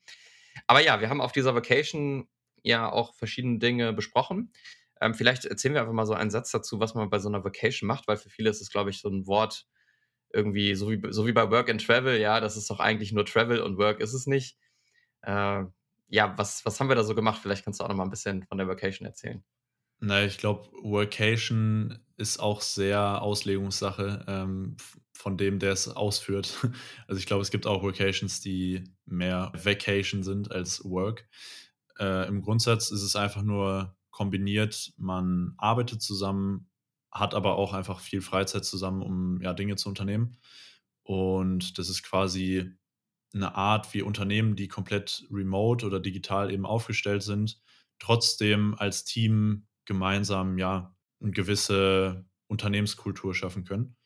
Aber 0.67 0.81
ja, 0.83 1.01
wir 1.01 1.11
haben 1.11 1.21
auf 1.21 1.33
dieser 1.33 1.55
Vacation 1.55 2.27
ja 2.63 2.91
auch 2.91 3.15
verschiedene 3.15 3.59
Dinge 3.59 3.93
besprochen. 3.93 4.53
Ähm, 5.01 5.15
vielleicht 5.15 5.45
erzählen 5.45 5.75
wir 5.75 5.83
einfach 5.83 5.93
mal 5.93 6.07
so 6.07 6.15
einen 6.15 6.31
Satz 6.31 6.51
dazu, 6.51 6.81
was 6.81 6.95
man 6.95 7.11
bei 7.11 7.19
so 7.19 7.29
einer 7.29 7.45
Vacation 7.45 7.87
macht, 7.87 8.09
weil 8.09 8.17
für 8.17 8.31
viele 8.31 8.51
ist 8.51 8.63
es, 8.63 8.71
glaube 8.71 8.91
ich, 8.91 9.01
so 9.01 9.09
ein 9.11 9.27
Wort, 9.27 9.67
irgendwie, 10.33 10.75
so 10.75 10.91
wie, 10.91 11.01
so 11.11 11.27
wie 11.27 11.33
bei 11.33 11.51
Work 11.51 11.71
and 11.71 11.85
Travel, 11.85 12.19
ja, 12.19 12.41
das 12.41 12.57
ist 12.57 12.71
doch 12.71 12.81
eigentlich 12.81 13.13
nur 13.13 13.25
Travel 13.25 13.61
und 13.61 13.79
Work 13.79 14.01
ist 14.01 14.15
es 14.15 14.27
nicht. 14.27 14.59
Äh, 15.23 15.65
ja, 16.09 16.35
was, 16.37 16.65
was 16.65 16.79
haben 16.79 16.89
wir 16.89 16.97
da 16.97 17.05
so 17.05 17.15
gemacht? 17.15 17.41
Vielleicht 17.43 17.65
kannst 17.65 17.81
du 17.81 17.85
auch 17.85 17.89
noch 17.89 17.97
mal 17.97 18.05
ein 18.05 18.11
bisschen 18.11 18.45
von 18.45 18.59
der 18.59 18.69
Vacation 18.69 19.07
erzählen. 19.07 19.43
Na, 19.99 20.25
ich 20.25 20.39
glaube, 20.39 20.69
Workation 20.83 21.99
ist 22.17 22.39
auch 22.39 22.61
sehr 22.61 23.23
Auslegungssache 23.23 24.25
ähm, 24.29 24.77
von 25.15 25.37
dem, 25.37 25.59
der 25.59 25.73
es 25.73 25.89
ausführt. 25.89 26.55
Also 27.09 27.19
ich 27.19 27.27
glaube, 27.27 27.43
es 27.43 27.51
gibt 27.51 27.67
auch 27.67 27.83
Workations, 27.83 28.41
die 28.41 28.85
mehr 29.07 29.53
Vacation 29.55 30.23
sind 30.23 30.51
als 30.51 30.85
Work. 30.85 31.29
Äh, 31.99 32.29
Im 32.29 32.43
Grundsatz 32.43 32.91
ist 32.91 33.03
es 33.03 33.17
einfach 33.17 33.43
nur 33.43 33.97
kombiniert, 34.11 34.93
man 34.97 35.55
arbeitet 35.59 36.03
zusammen, 36.03 36.69
hat 37.19 37.35
aber 37.35 37.57
auch 37.57 37.73
einfach 37.73 38.01
viel 38.01 38.21
Freizeit 38.21 38.65
zusammen, 38.65 39.03
um 39.03 39.41
ja, 39.41 39.55
Dinge 39.55 39.77
zu 39.77 39.89
unternehmen. 39.89 40.39
Und 41.03 41.79
das 41.79 41.89
ist 41.89 42.03
quasi 42.03 42.73
eine 43.35 43.55
Art, 43.55 43.93
wie 43.95 44.03
Unternehmen, 44.03 44.57
die 44.57 44.69
komplett 44.69 45.27
remote 45.31 45.87
oder 45.87 46.01
digital 46.01 46.51
eben 46.51 46.67
aufgestellt 46.67 47.23
sind, 47.23 47.61
trotzdem 47.99 48.75
als 48.79 49.05
Team 49.05 49.67
gemeinsam 49.85 50.59
ja 50.59 50.95
eine 51.21 51.33
gewisse 51.33 52.25
Unternehmenskultur 52.49 53.35
schaffen 53.35 53.65
können. 53.65 53.97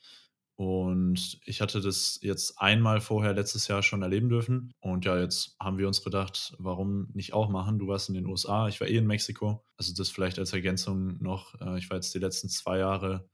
Und 0.60 1.40
ich 1.46 1.62
hatte 1.62 1.80
das 1.80 2.18
jetzt 2.20 2.60
einmal 2.60 3.00
vorher 3.00 3.32
letztes 3.32 3.66
Jahr 3.66 3.82
schon 3.82 4.02
erleben 4.02 4.28
dürfen. 4.28 4.74
Und 4.80 5.06
ja, 5.06 5.18
jetzt 5.18 5.56
haben 5.58 5.78
wir 5.78 5.86
uns 5.86 6.04
gedacht, 6.04 6.54
warum 6.58 7.08
nicht 7.14 7.32
auch 7.32 7.48
machen? 7.48 7.78
Du 7.78 7.88
warst 7.88 8.10
in 8.10 8.14
den 8.14 8.26
USA, 8.26 8.69
ich 8.69 8.79
war 8.79 8.86
eh 8.86 8.98
in 8.98 9.06
Mexiko. 9.06 9.64
Also 9.79 9.94
das 9.94 10.10
vielleicht 10.10 10.38
als 10.38 10.52
Ergänzung 10.52 11.17
noch. 11.22 11.58
Äh, 11.62 11.79
ich 11.79 11.88
war 11.88 11.96
jetzt 11.96 12.12
die 12.12 12.19
letzten 12.19 12.50
zwei 12.50 12.76
Jahre 12.76 13.26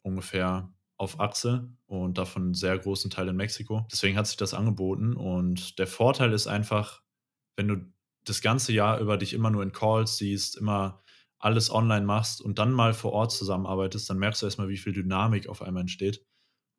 ungefähr 0.00 0.72
auf 0.96 1.20
Achse 1.20 1.76
und 1.84 2.16
davon 2.16 2.44
einen 2.44 2.54
sehr 2.54 2.78
großen 2.78 3.10
Teil 3.10 3.28
in 3.28 3.36
Mexiko. 3.36 3.86
Deswegen 3.92 4.16
hat 4.16 4.26
sich 4.26 4.38
das 4.38 4.54
angeboten. 4.54 5.12
Und 5.12 5.78
der 5.78 5.86
Vorteil 5.86 6.32
ist 6.32 6.46
einfach, 6.46 7.02
wenn 7.54 7.68
du 7.68 7.92
das 8.24 8.40
ganze 8.40 8.72
Jahr 8.72 8.98
über 8.98 9.18
dich 9.18 9.34
immer 9.34 9.50
nur 9.50 9.62
in 9.62 9.72
Calls 9.72 10.16
siehst, 10.16 10.56
immer 10.56 11.02
alles 11.38 11.70
online 11.70 12.06
machst 12.06 12.40
und 12.40 12.58
dann 12.58 12.72
mal 12.72 12.94
vor 12.94 13.12
Ort 13.12 13.30
zusammenarbeitest, 13.32 14.08
dann 14.08 14.18
merkst 14.18 14.40
du 14.40 14.46
erstmal, 14.46 14.70
wie 14.70 14.78
viel 14.78 14.94
Dynamik 14.94 15.46
auf 15.46 15.60
einmal 15.60 15.82
entsteht. 15.82 16.24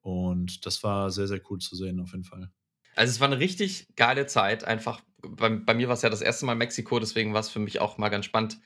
Und 0.01 0.65
das 0.65 0.83
war 0.83 1.11
sehr, 1.11 1.27
sehr 1.27 1.41
cool 1.49 1.59
zu 1.59 1.75
sehen, 1.75 1.99
auf 1.99 2.11
jeden 2.11 2.23
Fall. 2.23 2.51
Also 2.95 3.11
es 3.11 3.19
war 3.19 3.27
eine 3.27 3.39
richtig 3.39 3.95
geile 3.95 4.25
Zeit. 4.25 4.63
Einfach, 4.63 5.01
bei, 5.21 5.49
bei 5.49 5.73
mir 5.73 5.87
war 5.87 5.95
es 5.95 6.01
ja 6.01 6.09
das 6.09 6.21
erste 6.21 6.45
Mal 6.45 6.55
Mexiko, 6.55 6.99
deswegen 6.99 7.33
war 7.33 7.39
es 7.39 7.49
für 7.49 7.59
mich 7.59 7.79
auch 7.79 7.97
mal 7.97 8.09
ganz 8.09 8.25
spannend 8.25 8.59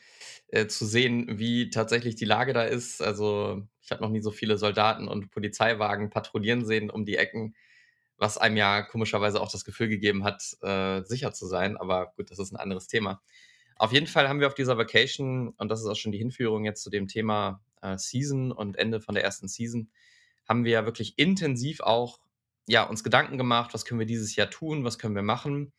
äh, 0.47 0.67
zu 0.67 0.85
sehen, 0.85 1.37
wie 1.37 1.69
tatsächlich 1.69 2.15
die 2.15 2.25
Lage 2.25 2.53
da 2.53 2.63
ist. 2.63 3.01
Also 3.01 3.67
ich 3.81 3.91
habe 3.91 4.01
noch 4.01 4.09
nie 4.09 4.21
so 4.21 4.31
viele 4.31 4.57
Soldaten 4.57 5.07
und 5.07 5.29
Polizeiwagen 5.31 6.09
patrouillieren 6.09 6.65
sehen 6.65 6.89
um 6.89 7.05
die 7.05 7.17
Ecken, 7.17 7.55
was 8.17 8.37
einem 8.37 8.57
ja 8.57 8.81
komischerweise 8.81 9.41
auch 9.41 9.51
das 9.51 9.65
Gefühl 9.65 9.89
gegeben 9.89 10.23
hat, 10.23 10.41
äh, 10.61 11.03
sicher 11.03 11.33
zu 11.33 11.45
sein. 11.45 11.77
Aber 11.77 12.13
gut, 12.15 12.31
das 12.31 12.39
ist 12.39 12.51
ein 12.51 12.57
anderes 12.57 12.87
Thema. 12.87 13.21
Auf 13.77 13.91
jeden 13.91 14.07
Fall 14.07 14.29
haben 14.29 14.39
wir 14.39 14.47
auf 14.47 14.55
dieser 14.55 14.77
Vacation, 14.77 15.49
und 15.57 15.69
das 15.69 15.81
ist 15.81 15.87
auch 15.87 15.95
schon 15.95 16.13
die 16.13 16.17
Hinführung 16.17 16.63
jetzt 16.63 16.81
zu 16.81 16.89
dem 16.89 17.07
Thema 17.07 17.61
äh, 17.81 17.97
Season 17.97 18.51
und 18.51 18.77
Ende 18.77 19.01
von 19.01 19.15
der 19.15 19.23
ersten 19.23 19.49
Season, 19.49 19.89
haben 20.47 20.65
wir 20.65 20.71
ja 20.71 20.85
wirklich 20.85 21.17
intensiv 21.17 21.81
auch 21.81 22.19
ja, 22.67 22.83
uns 22.83 23.03
Gedanken 23.03 23.37
gemacht, 23.37 23.73
was 23.73 23.85
können 23.85 23.99
wir 23.99 24.07
dieses 24.07 24.35
Jahr 24.35 24.49
tun, 24.49 24.83
was 24.83 24.97
können 24.97 25.15
wir 25.15 25.21
machen 25.21 25.71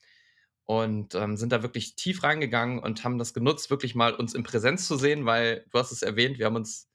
und 0.67 1.15
ähm, 1.15 1.37
sind 1.37 1.53
da 1.53 1.63
wirklich 1.63 1.95
tief 1.95 2.23
reingegangen 2.23 2.81
und 2.81 3.05
haben 3.05 3.19
das 3.19 3.35
genutzt, 3.35 3.71
wirklich 3.71 3.95
mal 3.95 4.15
uns 4.15 4.35
in 4.35 4.43
Präsenz 4.43 4.87
zu 4.87 4.97
sehen, 4.97 5.25
weil 5.25 5.65
du 5.71 5.79
hast 5.79 5.93
es 5.93 6.03
erwähnt, 6.03 6.39
wir 6.39 6.47
haben 6.47 6.57
uns 6.57 6.89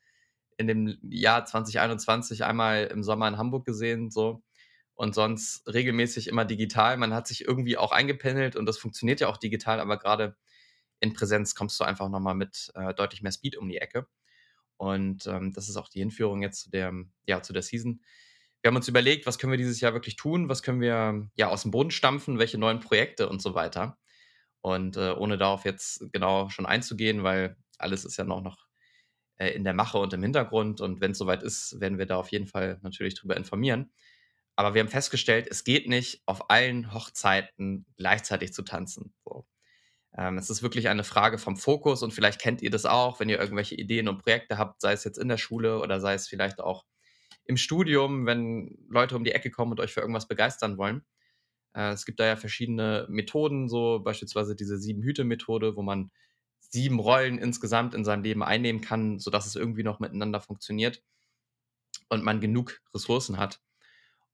in 0.58 0.68
dem 0.68 0.98
Jahr 1.04 1.46
2021 1.46 2.44
einmal 2.44 2.86
im 2.86 3.02
Sommer 3.02 3.28
in 3.28 3.38
Hamburg 3.38 3.66
gesehen, 3.66 4.12
so 4.12 4.44
und 4.94 5.16
sonst 5.16 5.66
regelmäßig 5.68 6.28
immer 6.28 6.46
digital. 6.46 6.98
Man 6.98 7.14
hat 7.14 7.28
sich 7.28 7.46
irgendwie 7.46 7.78
auch 7.78 7.92
eingependelt 7.92 8.56
und 8.56 8.66
das 8.66 8.78
funktioniert 8.78 9.22
ja 9.22 9.30
auch 9.30 9.38
digital, 9.38 9.80
aber 9.80 9.98
gerade 9.98 10.36
in 11.00 11.14
Präsenz 11.14 11.56
kommst 11.56 11.80
du 11.80 11.84
einfach 11.86 12.10
nochmal 12.10 12.36
mit 12.36 12.72
äh, 12.76 12.94
deutlich 12.94 13.22
mehr 13.22 13.32
Speed 13.32 13.58
um 13.58 13.70
die 13.70 13.78
Ecke. 13.78 14.06
Und 14.82 15.28
ähm, 15.28 15.54
das 15.54 15.70
ist 15.70 15.78
auch 15.78 15.90
die 15.90 16.00
Hinführung 16.00 16.42
jetzt 16.42 16.64
zu 16.64 16.72
der, 16.72 16.92
ja, 17.28 17.44
zu 17.44 17.54
der 17.54 17.62
Season. 17.62 18.02
Wir 18.62 18.70
haben 18.70 18.76
uns 18.76 18.88
überlegt, 18.88 19.28
was 19.28 19.38
können 19.38 19.52
wir 19.52 19.58
dieses 19.58 19.80
Jahr 19.80 19.94
wirklich 19.94 20.16
tun, 20.16 20.50
was 20.50 20.64
können 20.64 20.82
wir 20.82 21.30
ja 21.36 21.50
aus 21.50 21.62
dem 21.62 21.70
Boden 21.70 21.92
stampfen, 21.92 22.40
welche 22.40 22.58
neuen 22.58 22.80
Projekte 22.80 23.30
und 23.30 23.44
so 23.44 23.54
weiter. 23.54 24.00
Und 24.62 24.98
äh, 24.98 25.12
ohne 25.12 25.38
darauf 25.38 25.66
jetzt 25.66 26.12
genau 26.12 26.50
schon 26.50 26.66
einzugehen, 26.66 27.22
weil 27.22 27.58
alles 27.78 28.06
ist 28.06 28.18
ja 28.18 28.24
noch, 28.24 28.42
noch 28.42 28.58
äh, 29.38 29.50
in 29.50 29.64
der 29.64 29.76
Mache 29.76 30.00
und 30.00 30.14
im 30.14 30.24
Hintergrund. 30.24 30.82
Und 30.82 31.00
wenn 31.00 31.12
es 31.12 31.20
soweit 31.20 31.44
ist, 31.44 31.80
werden 31.80 32.00
wir 32.00 32.08
da 32.08 32.16
auf 32.16 32.32
jeden 32.32 32.48
Fall 32.48 32.80
natürlich 32.82 33.14
drüber 33.14 33.38
informieren. 33.38 33.92
Aber 34.56 34.74
wir 34.74 34.82
haben 34.82 34.90
festgestellt, 34.90 35.48
es 35.48 35.64
geht 35.64 35.88
nicht, 35.88 36.24
auf 36.26 36.50
allen 36.50 36.92
Hochzeiten 36.92 37.86
gleichzeitig 37.98 38.52
zu 38.52 38.64
tanzen. 38.64 39.14
So. 39.26 39.46
Ähm, 40.18 40.38
es 40.38 40.50
ist 40.50 40.64
wirklich 40.64 40.90
eine 40.90 41.04
Frage 41.04 41.38
vom 41.38 41.58
Fokus 41.58 42.04
und 42.04 42.14
vielleicht 42.14 42.42
kennt 42.42 42.62
ihr 42.62 42.70
das 42.70 42.86
auch, 42.86 43.20
wenn 43.20 43.30
ihr 43.30 43.40
irgendwelche 43.40 43.76
Ideen 43.76 44.08
und 44.08 44.18
Projekte 44.22 44.58
habt, 44.58 44.82
sei 44.82 44.94
es 44.94 45.04
jetzt 45.04 45.18
in 45.18 45.30
der 45.30 45.38
Schule 45.38 45.80
oder 45.80 46.00
sei 46.00 46.14
es 46.14 46.28
vielleicht 46.28 46.60
auch 46.60 46.86
im 47.46 47.58
Studium, 47.58 48.26
wenn 48.26 48.78
Leute 48.90 49.16
um 49.16 49.24
die 49.24 49.32
Ecke 49.32 49.52
kommen 49.52 49.72
und 49.72 49.80
euch 49.80 49.94
für 49.94 50.02
irgendwas 50.02 50.28
begeistern 50.28 50.78
wollen. 50.78 51.04
Äh, 51.74 51.92
es 51.92 52.06
gibt 52.06 52.20
da 52.20 52.26
ja 52.26 52.36
verschiedene 52.36 53.08
Methoden, 53.10 53.70
so 53.70 54.00
beispielsweise 54.04 54.56
diese 54.56 54.78
Sieben-Hüte-Methode, 54.78 55.76
wo 55.76 55.82
man 55.82 56.12
sieben 56.60 57.00
Rollen 57.00 57.38
insgesamt 57.38 57.94
in 57.94 58.06
seinem 58.06 58.24
Leben 58.24 58.44
einnehmen 58.44 58.82
kann, 58.82 59.20
sodass 59.20 59.46
es 59.46 59.56
irgendwie 59.56 59.84
noch 59.84 60.00
miteinander 60.00 60.40
funktioniert 60.42 61.02
und 62.10 62.24
man 62.24 62.42
genug 62.42 62.82
Ressourcen 62.94 63.38
hat. 63.38 63.60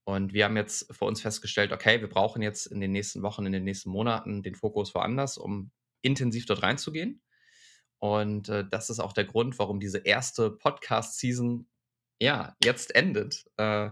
Und 0.08 0.32
wir 0.32 0.46
haben 0.46 0.56
jetzt 0.56 0.96
für 0.96 1.04
uns 1.04 1.22
festgestellt, 1.22 1.74
okay, 1.74 2.00
wir 2.00 2.08
brauchen 2.08 2.42
jetzt 2.42 2.68
in 2.68 2.80
den 2.80 2.94
nächsten 2.94 3.24
Wochen, 3.24 3.46
in 3.46 3.52
den 3.52 3.66
nächsten 3.66 3.90
Monaten 3.90 4.42
den 4.42 4.56
Fokus 4.56 4.96
woanders, 4.96 5.38
um 5.38 5.70
intensiv 6.02 6.46
dort 6.46 6.64
reinzugehen. 6.64 7.22
Und 8.00 8.48
äh, 8.48 8.64
das 8.66 8.90
ist 8.90 9.02
auch 9.02 9.12
der 9.12 9.26
Grund, 9.26 9.60
warum 9.60 9.82
diese 9.82 9.98
erste 9.98 10.50
Podcast-Season 10.50 11.68
ja 12.22 12.56
jetzt 12.64 12.96
endet. 12.96 13.48
Äh, 13.58 13.88
äh, 13.88 13.92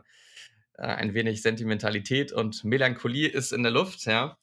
ein 0.78 1.14
wenig 1.16 1.42
Sentimentalität 1.42 2.32
und 2.32 2.64
Melancholie 2.64 3.28
ist 3.28 3.52
in 3.52 3.64
der 3.64 3.74
Luft, 3.74 4.06
ja. 4.06 4.38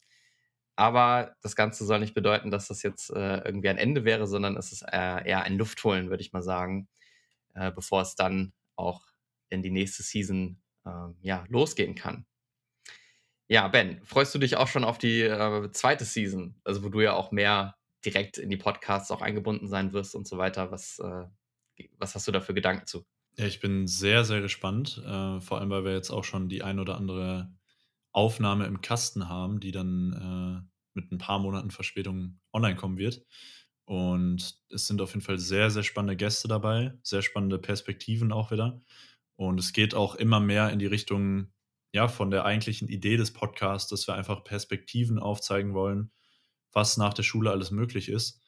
Aber 0.75 1.35
das 1.41 1.55
Ganze 1.55 1.85
soll 1.85 2.01
nicht 2.01 2.13
bedeuten, 2.13 2.51
dass 2.51 2.67
das 2.67 2.83
jetzt 2.83 3.09
äh, 3.09 3.37
irgendwie 3.37 3.69
ein 3.69 3.79
Ende 3.79 4.05
wäre, 4.05 4.27
sondern 4.27 4.57
es 4.57 4.71
ist 4.73 4.83
äh, 4.83 5.27
eher 5.27 5.41
ein 5.41 5.57
Luftholen, 5.57 6.11
würde 6.11 6.21
ich 6.21 6.33
mal 6.33 6.43
sagen, 6.43 6.87
äh, 7.55 7.71
bevor 7.71 8.03
es 8.03 8.13
dann 8.13 8.53
auch 8.75 9.07
in 9.49 9.63
die 9.63 9.71
nächste 9.71 10.03
Season 10.03 10.59
ähm, 10.85 11.15
ja, 11.21 11.45
losgehen 11.49 11.95
kann. 11.95 12.25
Ja, 13.47 13.67
Ben, 13.67 14.01
freust 14.03 14.33
du 14.33 14.39
dich 14.39 14.55
auch 14.55 14.67
schon 14.67 14.83
auf 14.83 14.97
die 14.97 15.21
äh, 15.21 15.71
zweite 15.71 16.05
Season, 16.05 16.55
also 16.63 16.83
wo 16.83 16.89
du 16.89 17.01
ja 17.01 17.13
auch 17.13 17.31
mehr 17.31 17.75
direkt 18.05 18.37
in 18.37 18.49
die 18.49 18.57
Podcasts 18.57 19.11
auch 19.11 19.21
eingebunden 19.21 19.67
sein 19.67 19.93
wirst 19.93 20.15
und 20.15 20.27
so 20.27 20.37
weiter? 20.37 20.71
Was, 20.71 20.99
äh, 20.99 21.25
was 21.97 22.15
hast 22.15 22.27
du 22.27 22.31
da 22.31 22.41
für 22.41 22.53
Gedanken 22.53 22.87
zu? 22.87 23.05
Ja, 23.37 23.45
ich 23.45 23.59
bin 23.59 23.87
sehr, 23.87 24.23
sehr 24.25 24.41
gespannt, 24.41 25.01
äh, 25.05 25.41
vor 25.41 25.59
allem, 25.59 25.69
weil 25.69 25.85
wir 25.85 25.93
jetzt 25.93 26.11
auch 26.11 26.23
schon 26.23 26.49
die 26.49 26.63
ein 26.63 26.79
oder 26.79 26.97
andere 26.97 27.51
Aufnahme 28.11 28.65
im 28.65 28.81
Kasten 28.81 29.27
haben, 29.27 29.59
die 29.59 29.71
dann 29.71 30.13
äh, 30.63 30.69
mit 30.93 31.11
ein 31.11 31.17
paar 31.17 31.39
Monaten 31.39 31.71
Verspätung 31.71 32.39
online 32.53 32.75
kommen 32.75 32.97
wird. 32.97 33.25
Und 33.85 34.59
es 34.69 34.87
sind 34.87 35.01
auf 35.01 35.13
jeden 35.13 35.25
Fall 35.25 35.39
sehr, 35.39 35.71
sehr 35.71 35.83
spannende 35.83 36.15
Gäste 36.15 36.47
dabei, 36.47 36.93
sehr 37.01 37.21
spannende 37.21 37.57
Perspektiven 37.57 38.31
auch 38.31 38.51
wieder. 38.51 38.81
Und 39.35 39.59
es 39.59 39.73
geht 39.73 39.95
auch 39.95 40.15
immer 40.15 40.39
mehr 40.39 40.69
in 40.69 40.79
die 40.79 40.85
Richtung, 40.85 41.51
ja, 41.91 42.07
von 42.07 42.31
der 42.31 42.45
eigentlichen 42.45 42.87
Idee 42.87 43.17
des 43.17 43.33
Podcasts, 43.33 43.89
dass 43.89 44.07
wir 44.07 44.15
einfach 44.15 44.43
Perspektiven 44.43 45.19
aufzeigen 45.19 45.73
wollen, 45.73 46.11
was 46.71 46.97
nach 46.97 47.13
der 47.13 47.23
Schule 47.23 47.51
alles 47.51 47.71
möglich 47.71 48.09
ist. 48.09 48.41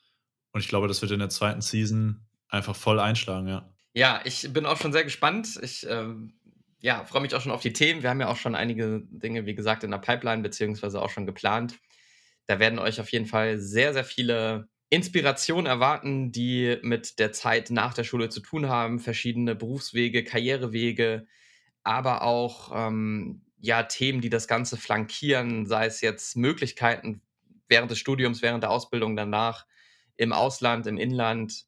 Und 0.52 0.62
ich 0.62 0.68
glaube, 0.68 0.88
das 0.88 1.02
wird 1.02 1.12
in 1.12 1.20
der 1.20 1.30
zweiten 1.30 1.62
Season 1.62 2.28
einfach 2.50 2.76
voll 2.76 3.00
einschlagen, 3.00 3.48
ja. 3.48 3.72
Ja, 3.94 4.22
ich 4.26 4.52
bin 4.52 4.66
auch 4.66 4.78
schon 4.78 4.92
sehr 4.92 5.06
gespannt. 5.06 5.58
Ich 5.62 5.86
ähm, 5.90 6.34
ja, 6.82 7.06
freue 7.06 7.22
mich 7.22 7.34
auch 7.34 7.42
schon 7.42 7.52
auf 7.52 7.62
die 7.62 7.74
Themen. 7.74 8.04
Wir 8.04 8.10
haben 8.10 8.20
ja 8.20 8.28
auch 8.28 8.38
schon 8.38 8.56
einige 8.56 9.02
Dinge, 9.10 9.46
wie 9.46 9.56
gesagt, 9.56 9.84
in 9.84 9.92
der 9.92 10.00
Pipeline, 10.00 10.44
beziehungsweise 10.44 11.02
auch 11.02 11.10
schon 11.10 11.26
geplant. 11.26 11.80
Da 12.48 12.60
werden 12.60 12.78
euch 12.78 13.00
auf 13.00 13.12
jeden 13.12 13.26
Fall 13.26 13.58
sehr, 13.58 13.94
sehr 13.94 14.04
viele 14.04 14.68
Inspirationen 14.90 15.66
erwarten, 15.66 16.32
die 16.32 16.78
mit 16.82 17.20
der 17.20 17.32
Zeit 17.32 17.72
nach 17.72 17.94
der 17.94 18.04
Schule 18.04 18.30
zu 18.30 18.40
tun 18.40 18.70
haben. 18.70 19.00
Verschiedene 19.00 19.56
Berufswege, 19.56 20.24
Karrierewege, 20.24 21.28
aber 21.84 22.22
auch 22.22 22.72
ähm, 22.74 23.42
ja, 23.60 23.84
Themen, 23.84 24.22
die 24.22 24.30
das 24.30 24.48
Ganze 24.48 24.78
flankieren, 24.78 25.66
sei 25.66 25.88
es 25.88 26.02
jetzt 26.02 26.38
Möglichkeiten 26.38 27.22
während 27.68 27.90
des 27.90 28.00
Studiums, 28.00 28.42
während 28.42 28.64
der 28.64 28.72
Ausbildung 28.72 29.16
danach, 29.16 29.66
im 30.18 30.32
Ausland, 30.34 30.88
im 30.88 30.98
Inland, 30.98 31.66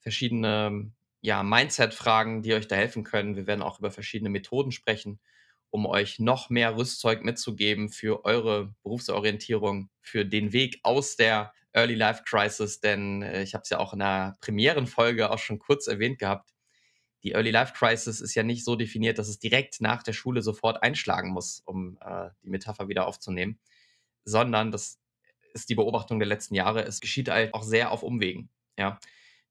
verschiedene 0.00 0.92
ja, 1.20 1.42
Mindset-Fragen, 1.42 2.42
die 2.42 2.54
euch 2.54 2.66
da 2.66 2.76
helfen 2.76 3.04
können. 3.04 3.36
Wir 3.36 3.46
werden 3.46 3.62
auch 3.62 3.78
über 3.78 3.90
verschiedene 3.90 4.30
Methoden 4.30 4.72
sprechen, 4.72 5.20
um 5.70 5.86
euch 5.86 6.18
noch 6.18 6.50
mehr 6.50 6.76
Rüstzeug 6.76 7.24
mitzugeben 7.24 7.88
für 7.88 8.24
eure 8.24 8.74
Berufsorientierung, 8.82 9.90
für 10.00 10.24
den 10.24 10.52
Weg 10.52 10.80
aus 10.82 11.16
der 11.16 11.52
Early 11.74 11.94
Life 11.94 12.22
Crisis. 12.24 12.80
Denn 12.80 13.22
äh, 13.22 13.42
ich 13.42 13.54
habe 13.54 13.62
es 13.62 13.70
ja 13.70 13.78
auch 13.78 13.92
in 13.92 13.98
der 13.98 14.36
Premierenfolge 14.40 15.30
auch 15.30 15.38
schon 15.38 15.58
kurz 15.58 15.86
erwähnt 15.86 16.18
gehabt. 16.18 16.50
Die 17.22 17.32
Early 17.32 17.50
Life 17.50 17.72
Crisis 17.74 18.20
ist 18.20 18.34
ja 18.34 18.42
nicht 18.42 18.64
so 18.64 18.76
definiert, 18.76 19.18
dass 19.18 19.28
es 19.28 19.38
direkt 19.38 19.80
nach 19.80 20.02
der 20.02 20.12
Schule 20.12 20.42
sofort 20.42 20.82
einschlagen 20.82 21.30
muss, 21.30 21.62
um 21.64 21.98
äh, 22.00 22.28
die 22.42 22.50
Metapher 22.50 22.88
wieder 22.88 23.06
aufzunehmen, 23.06 23.58
sondern 24.24 24.70
das 24.70 25.00
ist 25.54 25.70
die 25.70 25.74
Beobachtung 25.74 26.18
der 26.18 26.28
letzten 26.28 26.54
Jahre. 26.54 26.82
Es 26.84 27.00
geschieht 27.00 27.30
halt 27.30 27.54
auch 27.54 27.62
sehr 27.62 27.92
auf 27.92 28.02
Umwegen. 28.02 28.50
Ja, 28.78 28.98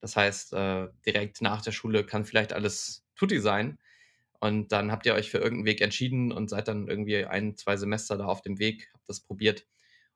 das 0.02 0.16
heißt, 0.16 0.54
äh, 0.54 0.90
direkt 1.06 1.42
nach 1.42 1.62
der 1.62 1.72
Schule 1.72 2.06
kann 2.06 2.26
vielleicht 2.26 2.54
alles 2.54 3.06
tutti 3.16 3.40
sein. 3.40 3.80
Und 4.40 4.72
dann 4.74 4.92
habt 4.92 5.06
ihr 5.06 5.14
euch 5.14 5.32
für 5.32 5.38
irgendeinen 5.38 5.66
Weg 5.66 5.82
entschieden 5.82 6.32
und 6.34 6.50
seid 6.50 6.68
dann 6.68 6.90
irgendwie 6.90 7.26
ein, 7.26 7.56
zwei 7.56 7.78
Semester 7.78 8.18
da 8.18 8.26
auf 8.26 8.42
dem 8.42 8.60
Weg, 8.60 8.92
habt 8.94 9.08
das 9.08 9.22
probiert 9.22 9.66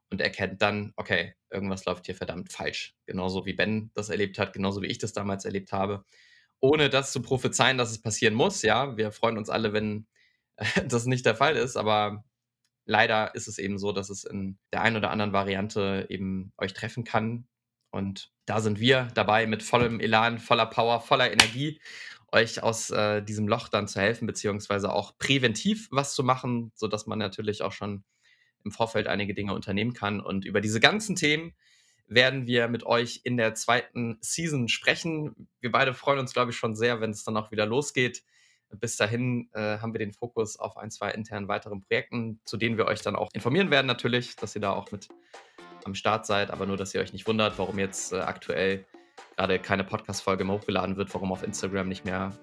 und 0.09 0.21
erkennt 0.21 0.61
dann, 0.61 0.93
okay, 0.95 1.35
irgendwas 1.49 1.85
läuft 1.85 2.05
hier 2.05 2.15
verdammt 2.15 2.51
falsch. 2.51 2.95
Genauso 3.05 3.45
wie 3.45 3.53
Ben 3.53 3.91
das 3.93 4.09
erlebt 4.09 4.39
hat, 4.39 4.53
genauso 4.53 4.81
wie 4.81 4.87
ich 4.87 4.97
das 4.97 5.13
damals 5.13 5.45
erlebt 5.45 5.71
habe. 5.71 6.05
Ohne 6.59 6.89
das 6.89 7.11
zu 7.11 7.21
prophezeien, 7.21 7.77
dass 7.77 7.91
es 7.91 8.01
passieren 8.01 8.33
muss, 8.33 8.61
ja. 8.61 8.97
Wir 8.97 9.11
freuen 9.11 9.37
uns 9.37 9.49
alle, 9.49 9.73
wenn 9.73 10.07
das 10.87 11.05
nicht 11.05 11.25
der 11.25 11.35
Fall 11.35 11.55
ist, 11.55 11.77
aber 11.77 12.23
leider 12.85 13.35
ist 13.35 13.47
es 13.47 13.57
eben 13.57 13.77
so, 13.77 13.91
dass 13.91 14.09
es 14.09 14.23
in 14.23 14.57
der 14.73 14.81
einen 14.81 14.95
oder 14.97 15.11
anderen 15.11 15.33
Variante 15.33 16.07
eben 16.09 16.53
euch 16.57 16.73
treffen 16.73 17.03
kann. 17.03 17.47
Und 17.91 18.31
da 18.45 18.61
sind 18.61 18.79
wir 18.79 19.09
dabei 19.13 19.45
mit 19.45 19.63
vollem 19.63 19.99
Elan, 19.99 20.39
voller 20.39 20.65
Power, 20.65 21.01
voller 21.01 21.31
Energie, 21.31 21.79
euch 22.31 22.61
aus 22.63 22.89
äh, 22.89 23.21
diesem 23.21 23.47
Loch 23.47 23.69
dann 23.69 23.87
zu 23.87 23.99
helfen, 24.01 24.27
beziehungsweise 24.27 24.91
auch 24.91 25.17
präventiv 25.17 25.87
was 25.91 26.13
zu 26.13 26.23
machen, 26.23 26.71
sodass 26.75 27.07
man 27.07 27.19
natürlich 27.19 27.61
auch 27.61 27.71
schon 27.71 28.03
im 28.63 28.71
Vorfeld 28.71 29.07
einige 29.07 29.33
Dinge 29.33 29.53
unternehmen 29.53 29.93
kann. 29.93 30.19
Und 30.19 30.45
über 30.45 30.61
diese 30.61 30.79
ganzen 30.79 31.15
Themen 31.15 31.53
werden 32.07 32.47
wir 32.47 32.67
mit 32.67 32.85
euch 32.85 33.21
in 33.23 33.37
der 33.37 33.53
zweiten 33.55 34.17
Season 34.21 34.67
sprechen. 34.67 35.47
Wir 35.59 35.71
beide 35.71 35.93
freuen 35.93 36.19
uns, 36.19 36.33
glaube 36.33 36.51
ich, 36.51 36.57
schon 36.57 36.75
sehr, 36.75 37.01
wenn 37.01 37.11
es 37.11 37.23
dann 37.23 37.37
auch 37.37 37.51
wieder 37.51 37.65
losgeht. 37.65 38.23
Bis 38.69 38.97
dahin 38.97 39.49
äh, 39.53 39.79
haben 39.79 39.93
wir 39.93 39.99
den 39.99 40.13
Fokus 40.13 40.57
auf 40.57 40.77
ein, 40.77 40.91
zwei 40.91 41.11
internen 41.11 41.47
weiteren 41.47 41.81
Projekten, 41.81 42.39
zu 42.43 42.57
denen 42.57 42.77
wir 42.77 42.85
euch 42.85 43.01
dann 43.01 43.15
auch 43.15 43.29
informieren 43.33 43.71
werden, 43.71 43.87
natürlich, 43.87 44.35
dass 44.35 44.55
ihr 44.55 44.61
da 44.61 44.71
auch 44.71 44.91
mit 44.91 45.07
am 45.85 45.95
Start 45.95 46.25
seid, 46.25 46.51
aber 46.51 46.65
nur, 46.65 46.75
dass 46.75 46.93
ihr 46.93 46.99
euch 46.99 47.13
nicht 47.13 47.27
wundert, 47.27 47.57
warum 47.57 47.79
jetzt 47.79 48.11
äh, 48.11 48.17
aktuell 48.17 48.85
gerade 49.35 49.59
keine 49.59 49.83
Podcast-Folge 49.85 50.43
mehr 50.43 50.55
hochgeladen 50.55 50.97
wird, 50.97 51.13
warum 51.13 51.31
auf 51.31 51.43
Instagram 51.43 51.87
nicht 51.87 52.03
mehr 52.03 52.37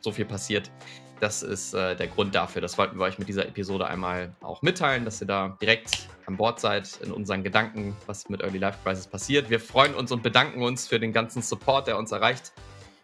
so 0.00 0.12
viel 0.12 0.24
passiert. 0.24 0.70
Das 1.20 1.42
ist 1.42 1.74
äh, 1.74 1.94
der 1.96 2.06
Grund 2.06 2.34
dafür. 2.34 2.62
Das 2.62 2.78
wollten 2.78 2.98
wir 2.98 3.04
euch 3.04 3.18
mit 3.18 3.28
dieser 3.28 3.46
Episode 3.46 3.86
einmal 3.86 4.34
auch 4.40 4.62
mitteilen, 4.62 5.04
dass 5.04 5.20
ihr 5.20 5.26
da 5.26 5.56
direkt 5.60 6.08
an 6.26 6.36
Bord 6.36 6.60
seid 6.60 6.98
in 7.02 7.12
unseren 7.12 7.42
Gedanken, 7.42 7.94
was 8.06 8.28
mit 8.30 8.40
Early 8.40 8.58
Life 8.58 8.78
Crisis 8.82 9.06
passiert. 9.06 9.50
Wir 9.50 9.60
freuen 9.60 9.94
uns 9.94 10.12
und 10.12 10.22
bedanken 10.22 10.62
uns 10.62 10.88
für 10.88 10.98
den 10.98 11.12
ganzen 11.12 11.42
Support, 11.42 11.88
der 11.88 11.98
uns 11.98 12.12
erreicht, 12.12 12.52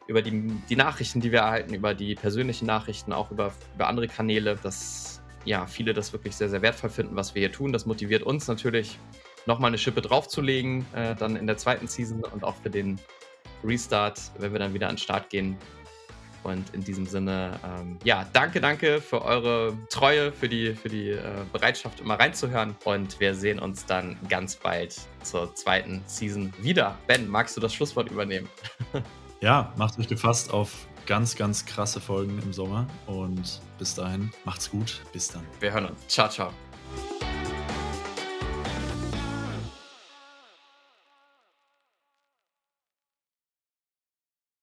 über 0.07 0.23
die, 0.23 0.51
die 0.69 0.77
Nachrichten, 0.77 1.21
die 1.21 1.31
wir 1.31 1.41
erhalten, 1.41 1.75
über 1.75 1.93
die 1.93 2.15
persönlichen 2.15 2.67
Nachrichten, 2.67 3.13
auch 3.13 3.31
über, 3.31 3.53
über 3.75 3.89
andere 3.89 4.09
Kanäle, 4.09 4.57
dass 4.63 5.21
ja, 5.45 5.67
viele 5.67 5.93
das 5.93 6.13
wirklich 6.13 6.37
sehr, 6.37 6.49
sehr 6.49 6.63
wertvoll 6.63 6.91
finden, 6.91 7.17
was 7.17 7.35
wir 7.35 7.41
hier 7.41 7.53
tun. 7.53 7.73
Das 7.73 7.87
motiviert 7.87 8.23
uns 8.23 8.49
natürlich, 8.49 8.99
nochmal 9.47 9.69
eine 9.69 9.79
Schippe 9.79 10.01
draufzulegen, 10.01 10.87
äh, 10.95 11.15
dann 11.15 11.37
in 11.37 11.47
der 11.47 11.57
zweiten 11.57 11.87
Season 11.87 12.25
und 12.25 12.45
auch 12.45 12.57
für 12.57 12.71
den 12.71 12.99
Restart, 13.65 14.21
wenn 14.39 14.53
wir 14.53 14.59
dann 14.59 14.75
wieder 14.75 14.89
an 14.89 14.95
den 14.95 15.01
Start 15.01 15.31
gehen. 15.31 15.57
Und 16.47 16.73
in 16.73 16.85
diesem 16.85 17.07
Sinne, 17.07 17.59
ähm, 17.65 17.99
ja, 18.05 18.25
danke, 18.33 18.61
danke 18.61 19.01
für 19.01 19.23
eure 19.23 19.77
Treue, 19.91 20.31
für 20.31 20.49
die, 20.49 20.75
für 20.75 20.89
die 20.89 21.11
äh, 21.11 21.23
Bereitschaft, 21.53 21.99
immer 21.99 22.15
reinzuhören. 22.15 22.77
Und 22.85 23.19
wir 23.19 23.35
sehen 23.35 23.59
uns 23.59 23.85
dann 23.85 24.17
ganz 24.29 24.55
bald 24.55 24.97
zur 25.25 25.53
zweiten 25.57 26.03
Season 26.07 26.53
wieder. 26.59 26.97
Ben, 27.09 27.29
magst 27.29 27.57
du 27.57 27.61
das 27.61 27.75
Schlusswort 27.75 28.13
übernehmen? 28.13 28.49
ja, 29.41 29.73
macht 29.77 29.99
euch 29.99 30.07
gefasst 30.07 30.53
auf 30.53 30.87
ganz, 31.07 31.35
ganz 31.35 31.67
krasse 31.67 32.01
Folgen 32.01 32.41
im 32.41 32.53
Sommer. 32.53 32.87
Und 33.07 33.61
bis 33.79 33.97
dahin, 33.97 34.31
macht's 34.45 34.71
gut. 34.71 35.03
Bis 35.13 35.29
dann. 35.29 35.43
Wir 35.59 35.73
hören 35.73 35.87
uns. 35.87 36.07
Ciao, 36.07 36.29
ciao. 36.29 36.53